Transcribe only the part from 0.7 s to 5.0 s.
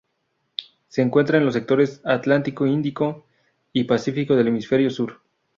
Se encuentra en los sectores Atlántico, índico y pacífico del hemisferio